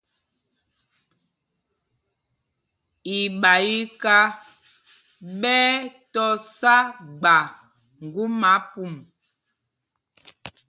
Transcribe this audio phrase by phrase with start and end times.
[3.19, 4.15] Iɓayiká
[5.39, 6.25] ɓɛ́ ɛ́ tɔ
[6.57, 6.75] sá
[7.19, 7.35] gba
[8.03, 8.93] ŋgumá pum.